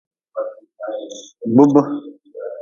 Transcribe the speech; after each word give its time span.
Kpub. 1.51 1.73